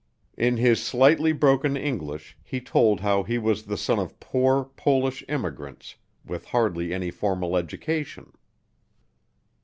In 0.35 0.57
his 0.57 0.81
slightly 0.83 1.31
broken 1.31 1.77
English 1.77 2.35
he 2.41 2.59
told 2.59 3.01
how 3.01 3.21
he 3.21 3.37
was 3.37 3.65
the 3.65 3.77
son 3.77 3.99
of 3.99 4.19
poor, 4.19 4.63
Polish 4.75 5.23
immigrants 5.29 5.93
with 6.25 6.45
hardly 6.45 6.91
any 6.91 7.11
formal 7.11 7.55
education. 7.55 8.31